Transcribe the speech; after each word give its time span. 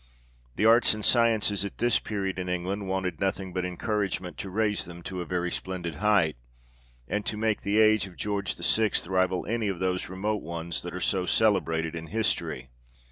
The 0.55 0.65
Arts 0.65 0.95
and 0.95 1.05
Sciences 1.05 1.63
at 1.63 1.77
this 1.77 1.99
period, 1.99 2.39
in 2.39 2.49
England, 2.49 2.87
wanted 2.89 3.19
nothing 3.19 3.53
but 3.53 3.63
encouragement 3.63 4.35
to 4.39 4.49
raise 4.49 4.83
them 4.85 5.03
to 5.03 5.21
a 5.21 5.25
very 5.27 5.51
splendid 5.51 5.97
height, 5.97 6.37
and 7.07 7.23
to 7.27 7.37
make 7.37 7.61
the 7.61 7.79
age 7.79 8.07
of 8.07 8.17
George 8.17 8.55
VI. 8.57 8.89
rival 9.05 9.45
any 9.45 9.67
of 9.67 9.77
those 9.77 10.09
remote 10.09 10.41
ones 10.41 10.81
that 10.81 10.95
are 10.95 10.99
so 10.99 11.27
celebrated 11.27 11.93
in 11.93 12.07
history. 12.07 12.71